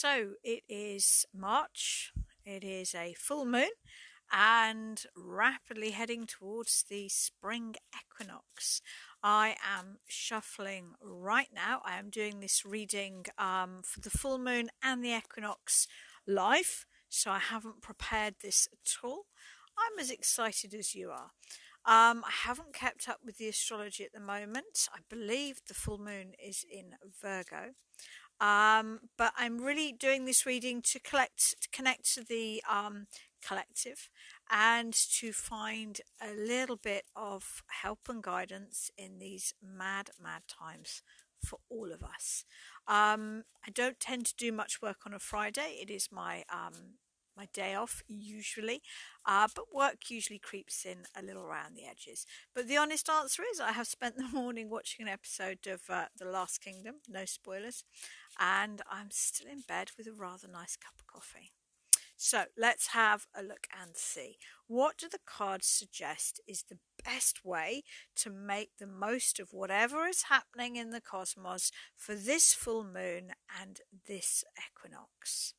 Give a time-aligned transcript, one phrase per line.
[0.00, 2.12] So it is March,
[2.44, 3.70] it is a full moon,
[4.32, 8.80] and rapidly heading towards the spring equinox.
[9.24, 11.80] I am shuffling right now.
[11.84, 15.88] I am doing this reading um, for the full moon and the equinox
[16.28, 19.24] live, so I haven't prepared this at all.
[19.76, 21.32] I'm as excited as you are.
[21.84, 24.88] Um, I haven't kept up with the astrology at the moment.
[24.94, 27.72] I believe the full moon is in Virgo.
[28.40, 33.06] Um, but I'm really doing this reading to collect, to connect to the um,
[33.46, 34.10] collective
[34.50, 41.02] and to find a little bit of help and guidance in these mad, mad times
[41.44, 42.44] for all of us.
[42.86, 45.78] Um, I don't tend to do much work on a Friday.
[45.80, 46.94] It is my um,
[47.38, 48.82] my day off usually,
[49.24, 52.26] uh, but work usually creeps in a little around the edges.
[52.54, 56.06] But the honest answer is, I have spent the morning watching an episode of uh,
[56.18, 57.84] The Last Kingdom, no spoilers,
[58.38, 61.52] and I'm still in bed with a rather nice cup of coffee.
[62.20, 64.38] So let's have a look and see.
[64.66, 67.84] What do the cards suggest is the best way
[68.16, 73.34] to make the most of whatever is happening in the cosmos for this full moon
[73.60, 75.54] and this equinox?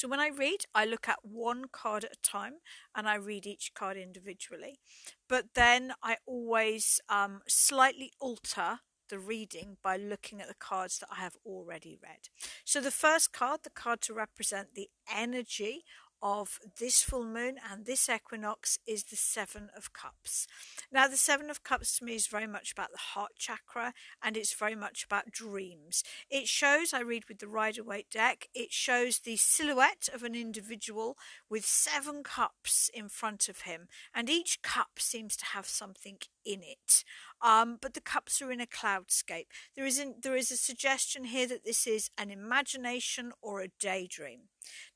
[0.00, 2.54] So when I read, I look at one card at a time
[2.96, 4.80] and I read each card individually.
[5.28, 8.78] But then I always um, slightly alter
[9.10, 12.30] the reading by looking at the cards that I have already read.
[12.64, 15.84] So the first card, the card to represent the energy
[16.22, 20.46] of this full moon and this equinox is the Seven of Cups.
[20.92, 24.36] Now, the Seven of Cups to me is very much about the heart chakra and
[24.36, 26.02] it's very much about dreams.
[26.30, 30.34] It shows, I read with the Rider Waite deck, it shows the silhouette of an
[30.34, 31.16] individual
[31.48, 36.62] with seven cups in front of him, and each cup seems to have something in
[36.62, 37.04] it.
[37.42, 39.46] Um, but the cups are in a cloudscape.
[39.74, 43.68] There is, in, there is a suggestion here that this is an imagination or a
[43.80, 44.48] daydream.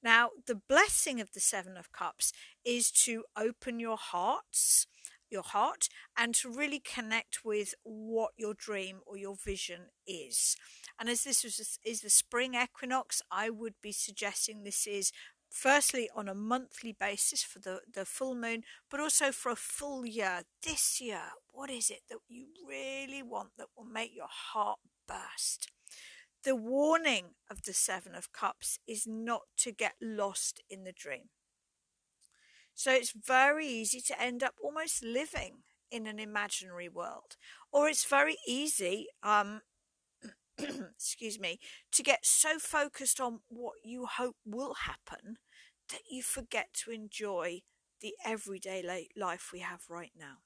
[0.03, 2.33] Now, the blessing of the Seven of Cups
[2.65, 4.87] is to open your hearts,
[5.31, 10.57] your heart, and to really connect with what your dream or your vision is.
[11.01, 11.45] And as this
[11.85, 15.13] is the spring equinox, I would be suggesting this is
[15.55, 20.05] firstly on a monthly basis for the, the full moon, but also for a full
[20.05, 20.43] year.
[20.63, 21.23] This year,
[21.53, 25.71] what is it that you really want that will make your heart burst?
[26.43, 31.31] The warning of the Seven of Cups is not to get lost in the dream.
[32.75, 35.59] So it's very easy to end up almost living
[35.91, 37.37] in an imaginary world,
[37.73, 39.61] or it's very easy, um,
[40.97, 41.59] excuse me,
[41.93, 45.37] to get so focused on what you hope will happen
[45.91, 47.61] that you forget to enjoy
[48.01, 50.39] the everyday life we have right now.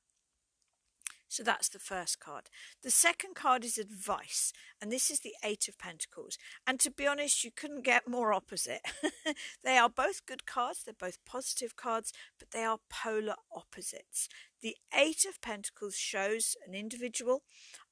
[1.31, 2.49] So that's the first card.
[2.83, 6.39] The second card is advice, and this is the Eight of Pentacles.
[6.67, 8.81] And to be honest, you couldn't get more opposite.
[9.63, 14.29] they are both good cards, they're both positive cards, but they are polar opposites.
[14.63, 17.43] The Eight of Pentacles shows an individual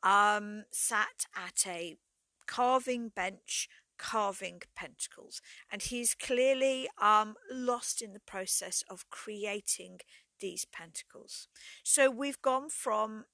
[0.03, 1.99] um, sat at a
[2.47, 3.69] carving bench
[3.99, 5.41] carving pentacles
[5.73, 10.01] and he's clearly um, lost in the process of creating
[10.41, 11.49] these pentacles.
[11.83, 13.25] So we've gone from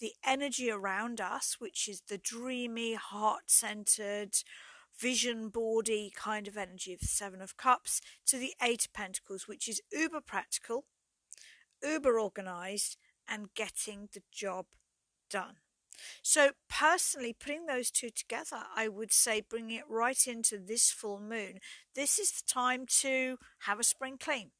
[0.00, 4.36] the energy around us, which is the dreamy, heart centered,
[4.98, 9.46] vision boardy kind of energy of the Seven of Cups, to the Eight of Pentacles,
[9.46, 10.84] which is uber practical,
[11.82, 12.96] uber organized,
[13.28, 14.66] and getting the job
[15.28, 15.56] done.
[16.22, 21.20] So, personally, putting those two together, I would say bringing it right into this full
[21.20, 21.60] moon.
[21.94, 24.50] This is the time to have a spring clean.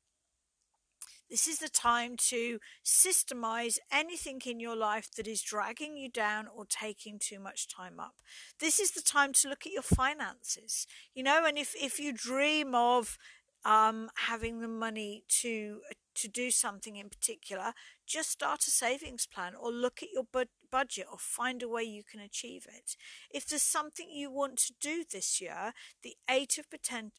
[1.31, 6.49] This is the time to systemize anything in your life that is dragging you down
[6.53, 8.17] or taking too much time up.
[8.59, 10.89] This is the time to look at your finances.
[11.15, 13.17] You know, and if, if you dream of
[13.65, 15.83] um, having the money to
[16.21, 17.73] to do something in particular,
[18.07, 21.83] just start a savings plan or look at your bu- budget or find a way
[21.83, 22.97] you can achieve it.
[23.31, 25.73] If there's something you want to do this year,
[26.03, 26.67] the Eight of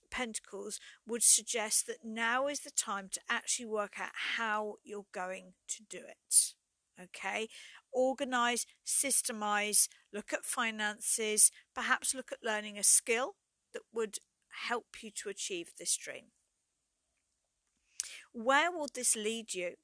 [0.09, 5.53] Pentacles would suggest that now is the time to actually work out how you're going
[5.69, 6.53] to do it.
[7.01, 7.47] Okay,
[7.91, 13.35] organize, systemize, look at finances, perhaps look at learning a skill
[13.73, 14.17] that would
[14.67, 16.25] help you to achieve this dream.
[18.33, 19.75] Where will this lead you?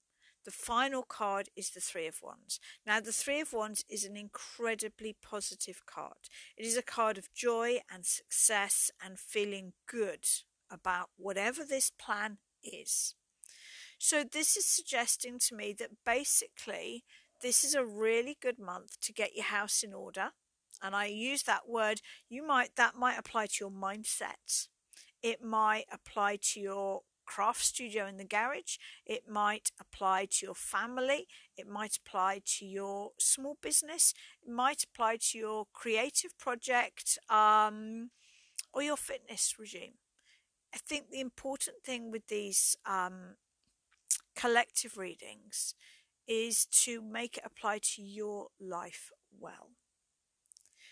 [0.46, 2.60] The final card is the Three of Wands.
[2.86, 6.30] Now, the Three of Wands is an incredibly positive card.
[6.56, 10.26] It is a card of joy and success and feeling good
[10.72, 13.16] about whatever this plan is.
[13.98, 17.04] So, this is suggesting to me that basically
[17.42, 20.32] this is a really good month to get your house in order
[20.82, 24.68] And I use that word, you might that might apply to your mindset.
[25.24, 28.78] It might apply to your craft studio in the garage.
[29.06, 31.28] It might apply to your family.
[31.56, 34.14] It might apply to your small business.
[34.42, 38.10] It might apply to your creative project um,
[38.74, 39.96] or your fitness regime.
[40.74, 43.36] I think the important thing with these um,
[44.36, 45.76] collective readings
[46.28, 49.70] is to make it apply to your life well.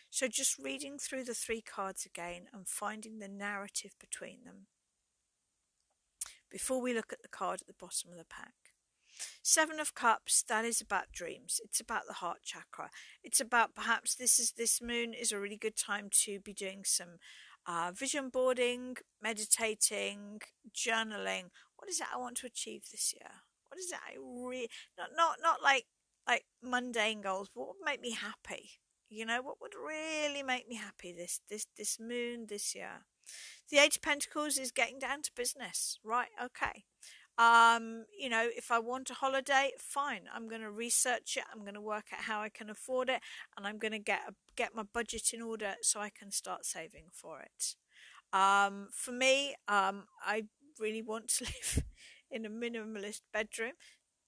[0.10, 4.68] So, just reading through the three cards again and finding the narrative between them
[6.50, 8.54] before we look at the card at the bottom of the pack.
[9.42, 11.62] Seven of Cups, that is about dreams.
[11.64, 12.90] It's about the heart chakra.
[13.24, 16.84] It's about perhaps this is this moon is a really good time to be doing
[16.84, 17.20] some
[17.66, 20.42] uh, vision boarding, meditating,
[20.74, 21.50] journaling.
[21.78, 23.32] What is it I want to achieve this year?
[23.70, 25.86] What is it I really not not not like
[26.28, 28.72] like mundane goals, but what would make me happy?
[29.10, 33.06] You know, what would really make me happy this this this moon this year?
[33.70, 36.00] The Eight of Pentacles is getting down to business.
[36.04, 36.86] Right, okay.
[37.38, 40.22] Um, you know, if I want a holiday, fine.
[40.34, 41.44] I'm going to research it.
[41.54, 43.20] I'm going to work out how I can afford it,
[43.58, 46.66] and I'm going to get a, get my budget in order so I can start
[46.66, 47.76] saving for it.
[48.32, 50.44] Um, for me, um, I
[50.80, 51.84] really want to live
[52.32, 53.74] in a minimalist bedroom.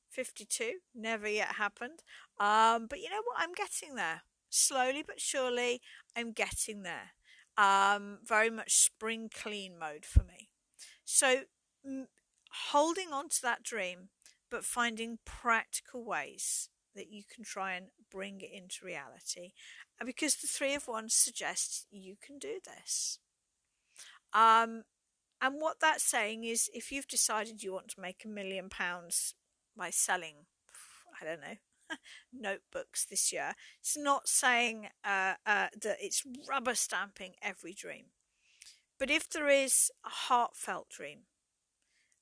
[0.10, 2.00] 52, never yet happened.
[2.40, 3.38] Um, but you know what?
[3.38, 4.24] I'm getting there.
[4.50, 5.82] Slowly but surely,
[6.16, 7.12] I'm getting there.
[7.58, 10.50] Um, very much spring clean mode for me.
[11.04, 11.42] So,
[11.86, 12.08] m-
[12.72, 14.10] holding on to that dream,
[14.52, 19.54] but finding practical ways that you can try and bring it into reality.
[20.06, 23.20] Because the Three of Wands suggests you can do this.
[24.34, 24.84] Um,
[25.42, 29.36] and what that's saying is if you've decided you want to make a million pounds
[29.76, 30.46] by selling,
[31.22, 31.58] I don't know,
[32.34, 33.54] notebooks this year.
[33.80, 38.06] It's not saying uh, uh, that it's rubber stamping every dream.
[39.00, 41.22] But if there is a heartfelt dream,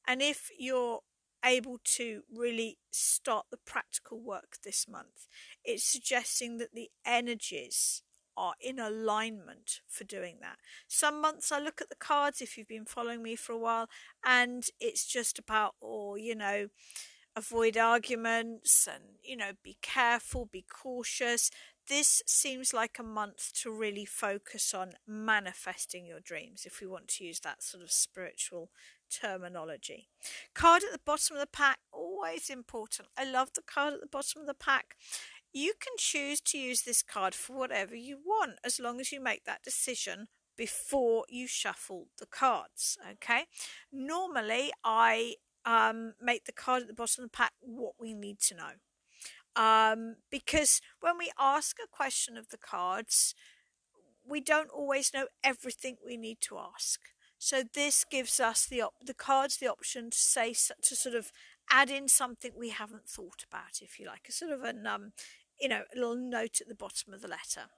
[0.07, 0.99] and if you're
[1.43, 5.27] able to really start the practical work this month,
[5.63, 8.01] it's suggesting that the energies
[8.37, 10.57] are in alignment for doing that.
[10.87, 13.87] Some months I look at the cards if you've been following me for a while,
[14.25, 16.67] and it's just about, or, oh, you know,
[17.35, 21.51] avoid arguments and, you know, be careful, be cautious.
[21.87, 27.07] This seems like a month to really focus on manifesting your dreams, if we want
[27.09, 28.71] to use that sort of spiritual
[29.11, 30.07] terminology.
[30.55, 33.09] Card at the bottom of the pack, always important.
[33.17, 34.95] I love the card at the bottom of the pack.
[35.53, 39.21] You can choose to use this card for whatever you want as long as you
[39.21, 40.27] make that decision
[40.57, 42.97] before you shuffle the cards.
[43.11, 43.43] Okay.
[43.91, 45.35] Normally, I
[45.65, 48.71] um, make the card at the bottom of the pack what we need to know.
[49.55, 53.33] Um, because when we ask a question of the cards,
[54.27, 56.99] we don't always know everything we need to ask.
[57.37, 61.31] So this gives us the op- the cards the option to say to sort of
[61.69, 65.11] add in something we haven't thought about, if you like, a sort of an um,
[65.59, 67.69] you know, a little note at the bottom of the letter.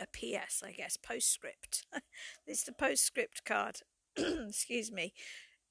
[0.00, 1.86] A PS, I guess, postscript.
[2.46, 3.80] this is the postscript card.
[4.16, 5.12] Excuse me.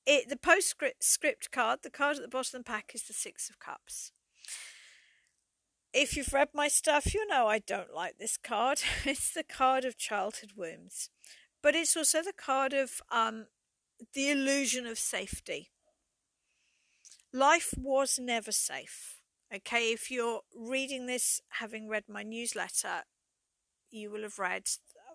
[0.05, 3.49] It the postscript card, the card at the bottom of the pack is the Six
[3.49, 4.11] of Cups.
[5.93, 8.81] If you've read my stuff, you know I don't like this card.
[9.05, 11.09] It's the card of childhood wounds,
[11.61, 13.45] but it's also the card of um,
[14.13, 15.69] the illusion of safety.
[17.31, 19.21] Life was never safe.
[19.53, 23.03] Okay, if you're reading this, having read my newsletter,
[23.91, 24.67] you will have read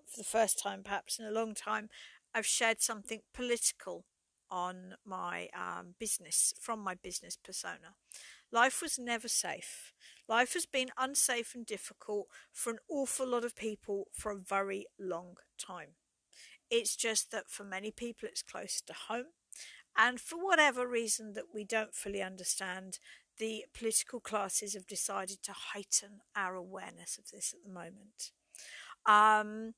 [0.08, 1.88] for the first time, perhaps in a long time,
[2.34, 4.04] I've shared something political
[4.50, 7.94] on my um, business from my business persona.
[8.50, 9.92] Life was never safe.
[10.28, 14.86] Life has been unsafe and difficult for an awful lot of people for a very
[14.98, 15.96] long time.
[16.70, 19.32] It's just that for many people it's close to home.
[19.96, 22.98] And for whatever reason that we don't fully understand,
[23.38, 28.32] the political classes have decided to heighten our awareness of this at the moment.
[29.06, 29.74] Um,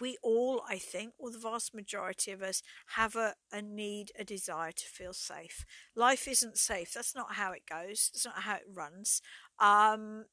[0.00, 2.62] we all, I think, or the vast majority of us,
[2.96, 5.64] have a, a need, a desire to feel safe.
[5.94, 6.92] Life isn't safe.
[6.94, 8.10] That's not how it goes.
[8.12, 9.20] That's not how it runs.
[9.58, 10.24] Um,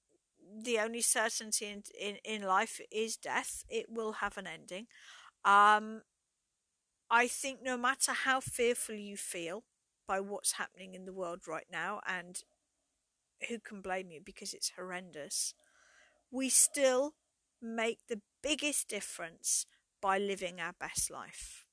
[0.63, 3.63] the only certainty in, in, in life is death.
[3.69, 4.87] It will have an ending.
[5.45, 6.01] Um,
[7.09, 9.63] I think no matter how fearful you feel
[10.07, 12.41] by what's happening in the world right now, and
[13.49, 15.53] who can blame you because it's horrendous,
[16.31, 17.15] we still
[17.61, 19.65] make the biggest difference
[20.01, 21.65] by living our best life.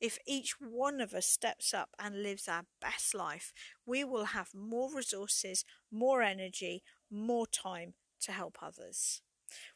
[0.00, 3.52] If each one of us steps up and lives our best life,
[3.86, 9.22] we will have more resources, more energy, more time to help others.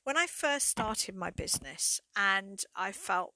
[0.04, 3.34] when I first started my business and I felt,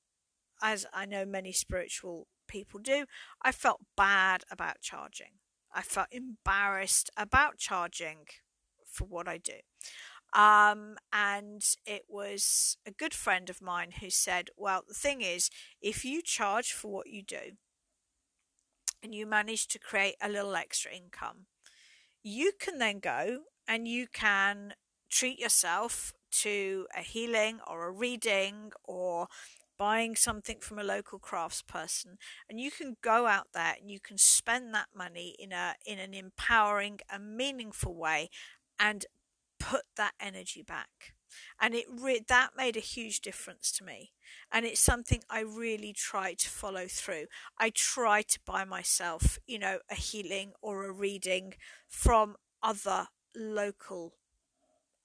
[0.62, 3.06] as I know many spiritual people do,
[3.42, 5.38] I felt bad about charging.
[5.74, 8.26] I felt embarrassed about charging
[8.86, 9.60] for what I do.
[10.32, 15.50] Um, and it was a good friend of mine who said, Well, the thing is,
[15.80, 17.56] if you charge for what you do
[19.02, 21.46] and you manage to create a little extra income,
[22.22, 24.74] you can then go and you can
[25.10, 29.26] treat yourself to a healing or a reading or
[29.78, 32.16] buying something from a local craftsperson
[32.48, 35.98] and you can go out there and you can spend that money in a in
[35.98, 38.28] an empowering and meaningful way
[38.78, 39.06] and
[39.60, 41.14] put that energy back
[41.60, 44.10] and it re- that made a huge difference to me
[44.52, 47.26] and it's something i really try to follow through
[47.58, 51.54] i try to buy myself you know a healing or a reading
[51.88, 54.14] from other local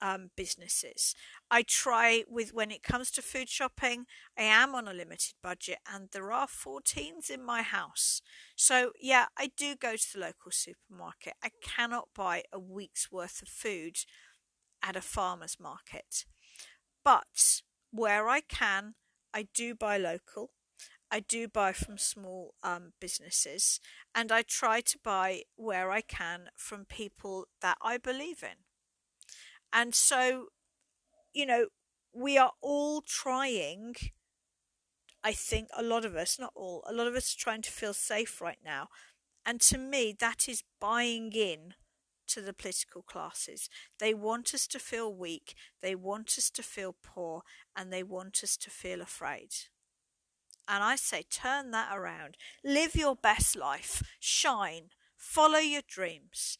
[0.02, 1.14] um, businesses.
[1.50, 4.04] I try with when it comes to food shopping,
[4.38, 8.20] I am on a limited budget and there are 14s in my house.
[8.56, 11.34] So, yeah, I do go to the local supermarket.
[11.42, 13.96] I cannot buy a week's worth of food
[14.82, 16.24] at a farmer's market.
[17.04, 18.94] But where I can,
[19.32, 20.50] I do buy local.
[21.10, 23.80] I do buy from small um, businesses
[24.14, 28.64] and I try to buy where I can from people that I believe in.
[29.72, 30.46] And so,
[31.32, 31.66] you know,
[32.12, 33.94] we are all trying,
[35.22, 37.70] I think a lot of us, not all, a lot of us are trying to
[37.70, 38.88] feel safe right now.
[39.44, 41.74] And to me, that is buying in
[42.28, 43.68] to the political classes.
[43.98, 47.42] They want us to feel weak, they want us to feel poor,
[47.76, 49.50] and they want us to feel afraid.
[50.68, 52.36] And I say, turn that around.
[52.64, 54.02] Live your best life.
[54.18, 54.88] Shine.
[55.16, 56.58] Follow your dreams.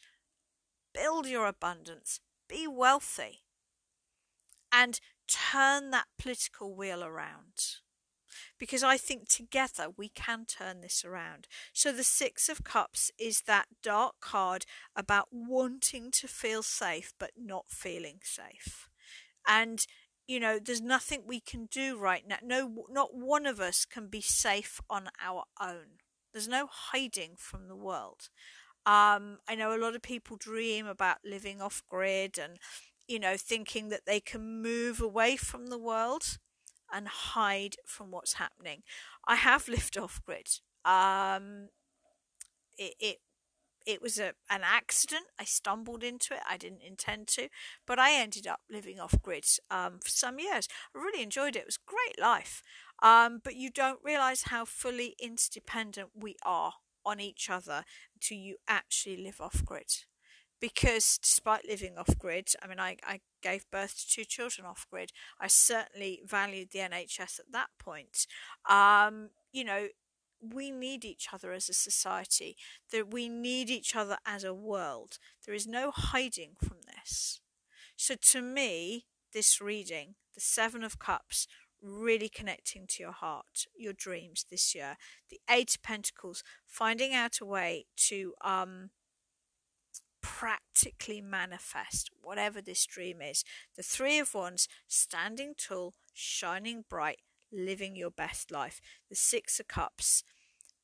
[0.95, 3.41] Build your abundance be wealthy
[4.73, 7.77] and turn that political wheel around.
[8.59, 11.47] Because I think together we can turn this around.
[11.73, 17.33] So, the Six of Cups is that dark card about wanting to feel safe but
[17.37, 18.89] not feeling safe.
[19.47, 19.87] And,
[20.27, 22.39] you know, there's nothing we can do right now.
[22.43, 26.01] No, not one of us can be safe on our own.
[26.33, 28.29] There's no hiding from the world.
[28.85, 32.59] Um, I know a lot of people dream about living off grid and,
[33.09, 36.39] you know, thinking that they can move away from the world
[36.93, 38.83] and hide from what's happening.
[39.27, 40.49] I have lived off grid.
[40.85, 41.69] Um,
[42.79, 43.17] it, it
[43.87, 45.27] it was a an accident.
[45.39, 46.41] I stumbled into it.
[46.49, 47.49] I didn't intend to,
[47.87, 50.69] but I ended up living off grid um, for some years.
[50.95, 51.61] I really enjoyed it.
[51.61, 52.63] It was great life.
[53.03, 56.75] Um, but you don't realize how fully interdependent we are
[57.05, 59.93] on each other until you actually live off grid.
[60.61, 64.87] Because despite living off grid, I mean, I, I gave birth to two children off
[64.91, 65.13] grid.
[65.41, 68.27] I certainly valued the NHS at that point.
[68.69, 69.89] Um, you know,
[70.41, 72.57] we need each other as a society,
[72.93, 75.19] that we need each other as a world.
[75.45, 77.41] There is no hiding from this.
[77.97, 81.47] So to me, this reading, the Seven of Cups,
[81.83, 84.97] really connecting to your heart, your dreams this year.
[85.31, 88.91] The Eight of Pentacles, finding out a way to um,
[90.27, 93.45] practically manifest whatever this dream is.
[93.77, 97.21] The Three of Wands, standing tall, shining bright,
[97.53, 98.81] living your best life.
[99.09, 100.25] The Six of Cups,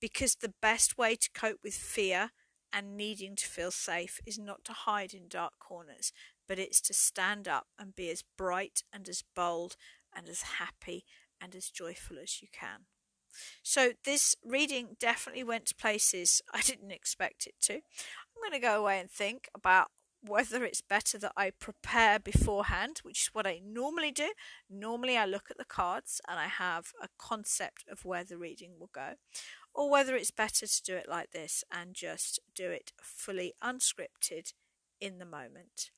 [0.00, 2.30] because the best way to cope with fear
[2.72, 6.12] and needing to feel safe is not to hide in dark corners,
[6.46, 9.74] but it's to stand up and be as bright and as bold
[10.14, 11.04] and as happy
[11.40, 12.86] and as joyful as you can.
[13.62, 17.80] So, this reading definitely went to places I didn't expect it to.
[18.42, 23.22] Going to go away and think about whether it's better that I prepare beforehand, which
[23.22, 24.32] is what I normally do.
[24.68, 28.72] Normally, I look at the cards and I have a concept of where the reading
[28.78, 29.14] will go,
[29.72, 34.52] or whether it's better to do it like this and just do it fully unscripted
[35.00, 35.90] in the moment.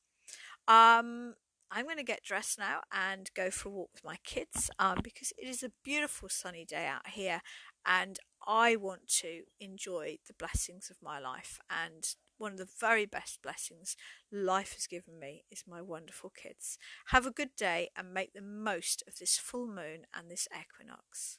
[0.69, 1.35] Um,
[1.71, 4.99] I'm going to get dressed now and go for a walk with my kids um,
[5.03, 7.41] because it is a beautiful sunny day out here
[7.85, 11.59] and I want to enjoy the blessings of my life.
[11.69, 12.05] And
[12.38, 13.97] one of the very best blessings
[14.31, 16.79] life has given me is my wonderful kids.
[17.07, 21.38] Have a good day and make the most of this full moon and this equinox.